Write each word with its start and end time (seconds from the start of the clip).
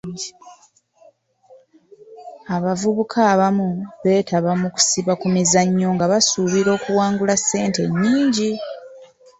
Abavubuka 2.55 3.19
abamu 3.33 3.67
beetaaba 4.03 4.51
mu 4.61 4.67
kusiba 4.75 5.13
ku 5.21 5.27
mizannyo 5.33 5.87
nga 5.95 6.05
basuubira 6.11 6.69
okuwangula 6.77 7.33
ssente 7.41 7.79
ennyingi. 7.87 8.51